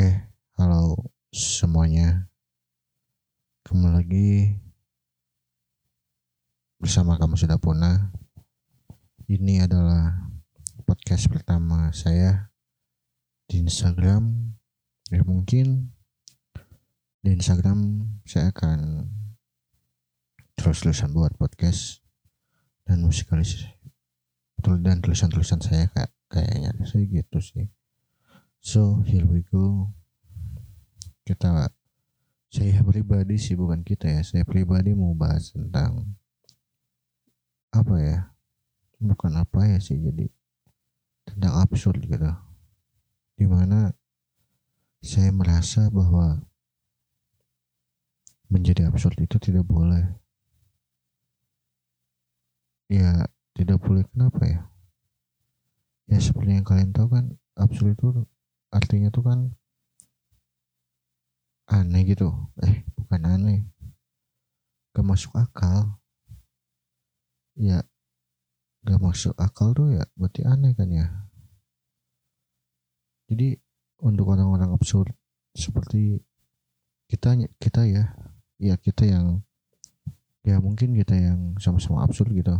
Oke, 0.00 0.16
halo 0.56 1.12
semuanya. 1.28 2.24
Kembali 3.68 4.00
lagi 4.00 4.56
bersama 6.80 7.20
kamu 7.20 7.36
sudah 7.36 7.60
punah. 7.60 8.08
Ini 9.28 9.68
adalah 9.68 10.24
podcast 10.88 11.28
pertama 11.28 11.92
saya 11.92 12.48
di 13.44 13.60
Instagram. 13.60 14.56
Ya 15.12 15.20
mungkin 15.20 15.92
di 17.20 17.36
Instagram 17.36 18.08
saya 18.24 18.56
akan 18.56 19.04
terus-terusan 20.56 21.12
buat 21.12 21.36
podcast 21.36 22.00
dan 22.88 23.04
musikalis 23.04 23.68
dan 24.64 25.04
tulisan-tulisan 25.04 25.60
saya 25.60 25.92
kayak 25.92 26.08
kayaknya 26.32 26.72
sih 26.88 27.04
gitu 27.04 27.36
sih. 27.44 27.68
So 28.60 29.00
here 29.08 29.24
we 29.24 29.40
go. 29.48 29.88
Kita 31.24 31.72
saya 32.52 32.84
pribadi 32.84 33.40
sih 33.40 33.56
bukan 33.56 33.80
kita 33.80 34.04
ya. 34.04 34.20
Saya 34.20 34.44
pribadi 34.44 34.92
mau 34.92 35.16
bahas 35.16 35.56
tentang 35.56 36.12
apa 37.72 37.96
ya? 37.96 38.18
Bukan 39.00 39.32
apa 39.40 39.64
ya 39.64 39.80
sih 39.80 39.96
jadi 39.96 40.28
tentang 41.24 41.56
absurd 41.56 42.04
gitu. 42.04 42.28
Di 43.40 43.48
mana 43.48 43.96
saya 45.00 45.32
merasa 45.32 45.88
bahwa 45.88 46.44
menjadi 48.52 48.92
absurd 48.92 49.16
itu 49.24 49.40
tidak 49.40 49.64
boleh. 49.64 50.04
Ya 52.92 53.24
tidak 53.56 53.80
boleh 53.80 54.04
kenapa 54.12 54.42
ya? 54.44 54.60
Ya 56.12 56.20
seperti 56.20 56.60
yang 56.60 56.66
kalian 56.68 56.92
tahu 56.92 57.08
kan 57.08 57.40
absurd 57.56 57.96
itu 57.96 58.28
artinya 58.70 59.10
tuh 59.10 59.26
kan 59.26 59.40
aneh 61.70 62.02
gitu. 62.06 62.30
Eh 62.66 62.82
bukan 62.98 63.22
aneh. 63.26 63.60
Gak 64.90 65.06
masuk 65.06 65.34
akal. 65.38 65.98
Ya 67.54 67.86
gak 68.80 69.00
masuk 69.02 69.36
akal 69.36 69.76
tuh 69.76 69.94
ya 69.94 70.02
berarti 70.18 70.42
aneh 70.42 70.74
kan 70.74 70.90
ya. 70.90 71.06
Jadi 73.30 73.54
untuk 74.02 74.34
orang-orang 74.34 74.74
absurd 74.74 75.14
seperti 75.54 76.18
kita 77.06 77.38
kita 77.62 77.86
ya. 77.86 78.04
Ya 78.60 78.74
kita 78.76 79.06
yang 79.06 79.46
ya 80.42 80.58
mungkin 80.58 80.92
kita 80.98 81.14
yang 81.14 81.54
sama-sama 81.62 82.02
absurd 82.02 82.34
gitu. 82.34 82.54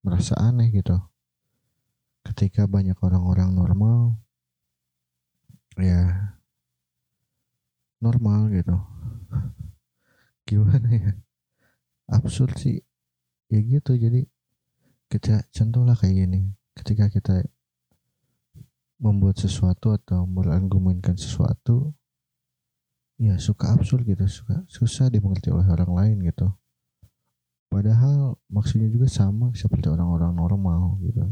Merasa 0.00 0.38
aneh 0.40 0.72
gitu. 0.72 0.96
Ketika 2.24 2.64
banyak 2.66 2.96
orang-orang 2.98 3.54
normal 3.54 4.25
ya 5.76 6.32
normal 8.00 8.48
gitu. 8.52 8.76
Gimana 10.48 10.88
ya? 10.88 11.12
Absurd 12.08 12.56
sih. 12.56 12.78
Ya 13.50 13.58
gitu 13.62 13.94
jadi 13.94 14.26
kita 15.10 15.46
contohlah 15.52 15.94
kayak 15.98 16.26
gini. 16.26 16.54
Ketika 16.76 17.08
kita 17.08 17.46
membuat 18.96 19.36
sesuatu 19.36 19.92
atau 19.92 20.24
berargumenkan 20.24 21.20
sesuatu 21.20 21.92
ya 23.20 23.36
suka 23.36 23.72
absurd 23.74 24.06
gitu. 24.06 24.24
Suka 24.28 24.64
susah 24.70 25.10
dimengerti 25.12 25.50
oleh 25.52 25.66
orang 25.66 25.92
lain 25.92 26.16
gitu. 26.24 26.52
Padahal 27.66 28.38
maksudnya 28.46 28.86
juga 28.86 29.10
sama 29.10 29.50
seperti 29.52 29.90
orang-orang 29.90 30.32
normal 30.32 31.02
gitu. 31.02 31.26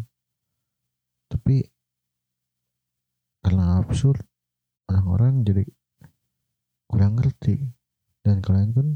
Tapi 1.31 1.65
karena 3.45 3.79
absurd 3.79 4.25
orang-orang 4.89 5.45
jadi 5.45 5.65
kurang 6.89 7.19
ngerti. 7.19 7.61
Dan 8.25 8.41
kalian 8.41 8.73
pun 8.73 8.87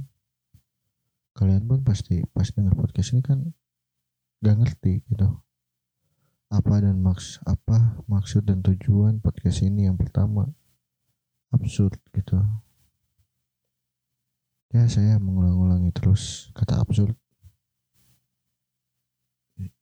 kalian 1.37 1.69
pun 1.69 1.85
pasti 1.85 2.25
pas 2.33 2.49
dengar 2.51 2.75
podcast 2.75 3.13
ini 3.15 3.23
kan 3.23 3.45
gak 4.41 4.57
ngerti 4.59 5.05
gitu. 5.07 5.29
Apa 6.49 6.81
dan 6.81 7.05
maks 7.05 7.43
apa 7.45 8.01
maksud 8.09 8.49
dan 8.49 8.65
tujuan 8.65 9.21
podcast 9.21 9.61
ini? 9.67 9.85
Yang 9.85 10.09
pertama 10.09 10.49
absurd 11.53 12.01
gitu. 12.17 12.41
Ya 14.69 14.85
saya 14.89 15.17
mengulang-ulangi 15.17 15.93
terus 15.93 16.53
kata 16.57 16.81
absurd. 16.81 17.17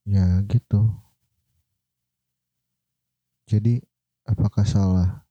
Ya 0.07 0.41
gitu. 0.47 0.91
Jadi 3.47 3.79
apakah 4.27 4.67
salah 4.67 5.26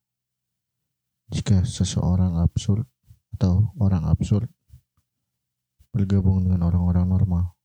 jika 1.37 1.69
seseorang 1.69 2.41
absurd 2.41 2.89
atau 3.37 3.77
orang 3.77 4.09
absurd 4.09 4.49
bergabung 5.93 6.49
dengan 6.49 6.65
orang-orang 6.65 7.05
normal. 7.05 7.56